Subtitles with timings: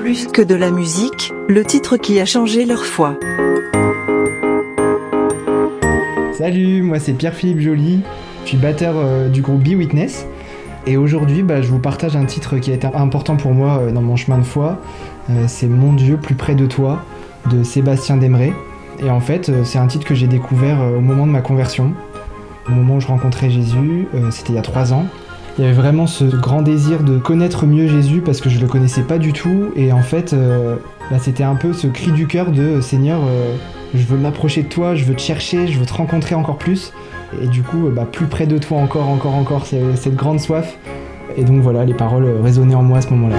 [0.00, 3.18] Plus que de la musique, le titre qui a changé leur foi.
[6.32, 8.00] Salut, moi c'est Pierre-Philippe Joly,
[8.44, 10.26] je suis batteur euh, du groupe Be Witness.
[10.86, 13.92] Et aujourd'hui, bah, je vous partage un titre qui a été important pour moi euh,
[13.92, 14.80] dans mon chemin de foi.
[15.28, 17.04] Euh, c'est Mon Dieu plus près de toi
[17.50, 18.54] de Sébastien Demré.
[19.00, 21.92] Et en fait, c'est un titre que j'ai découvert au moment de ma conversion,
[22.66, 25.06] au moment où je rencontrais Jésus, c'était il y a trois ans.
[25.60, 28.66] Il y avait vraiment ce grand désir de connaître mieux Jésus parce que je le
[28.66, 29.72] connaissais pas du tout.
[29.76, 30.34] Et en fait,
[31.10, 33.20] bah, c'était un peu ce cri du cœur de Seigneur,
[33.94, 36.94] je veux m'approcher de toi, je veux te chercher, je veux te rencontrer encore plus.
[37.42, 40.78] Et du coup, bah, plus près de toi encore, encore, encore, cette grande soif.
[41.36, 43.36] Et donc voilà, les paroles résonnaient en moi à ce moment-là.